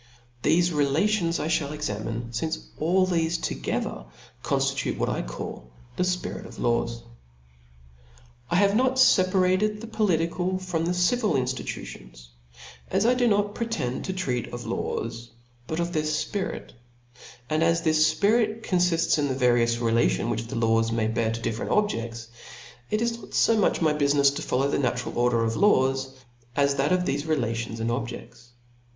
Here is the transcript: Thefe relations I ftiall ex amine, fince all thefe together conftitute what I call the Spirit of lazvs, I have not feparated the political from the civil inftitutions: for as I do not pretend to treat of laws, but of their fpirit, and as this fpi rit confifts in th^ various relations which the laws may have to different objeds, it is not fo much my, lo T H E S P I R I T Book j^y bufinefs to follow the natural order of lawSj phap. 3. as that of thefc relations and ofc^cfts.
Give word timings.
Thefe 0.41 0.73
relations 0.73 1.39
I 1.39 1.45
ftiall 1.47 1.71
ex 1.73 1.87
amine, 1.87 2.33
fince 2.33 2.57
all 2.79 3.05
thefe 3.05 3.39
together 3.39 4.05
conftitute 4.43 4.97
what 4.97 5.09
I 5.09 5.21
call 5.21 5.69
the 5.95 6.03
Spirit 6.03 6.47
of 6.47 6.55
lazvs, 6.55 7.03
I 8.49 8.55
have 8.55 8.75
not 8.75 8.95
feparated 8.95 9.79
the 9.79 9.85
political 9.85 10.57
from 10.57 10.85
the 10.85 10.95
civil 10.95 11.33
inftitutions: 11.33 12.29
for 12.31 12.57
as 12.95 13.05
I 13.05 13.13
do 13.13 13.27
not 13.27 13.53
pretend 13.53 14.03
to 14.05 14.13
treat 14.13 14.47
of 14.51 14.65
laws, 14.65 15.29
but 15.67 15.79
of 15.79 15.93
their 15.93 16.01
fpirit, 16.01 16.71
and 17.47 17.61
as 17.61 17.83
this 17.83 18.11
fpi 18.15 18.31
rit 18.39 18.63
confifts 18.63 19.19
in 19.19 19.27
th^ 19.27 19.35
various 19.35 19.77
relations 19.77 20.31
which 20.31 20.47
the 20.47 20.55
laws 20.55 20.91
may 20.91 21.05
have 21.09 21.33
to 21.33 21.41
different 21.41 21.69
objeds, 21.71 22.25
it 22.89 23.03
is 23.03 23.19
not 23.19 23.35
fo 23.35 23.55
much 23.55 23.81
my, 23.83 23.91
lo 23.91 23.99
T 23.99 24.05
H 24.05 24.13
E 24.15 24.17
S 24.17 24.17
P 24.17 24.17
I 24.17 24.17
R 24.17 24.17
I 24.17 24.17
T 24.17 24.17
Book 24.17 24.21
j^y 24.31 24.31
bufinefs 24.31 24.35
to 24.37 24.41
follow 24.41 24.67
the 24.67 24.79
natural 24.79 25.15
order 25.19 25.43
of 25.43 25.53
lawSj 25.53 26.07
phap. 26.07 26.11
3. 26.13 26.17
as 26.55 26.75
that 26.77 26.91
of 26.91 27.03
thefc 27.03 27.27
relations 27.27 27.79
and 27.79 27.91
ofc^cfts. 27.91 28.47